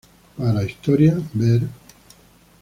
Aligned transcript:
Para 0.35 0.63
historia, 0.65 1.21
ver 1.31 1.61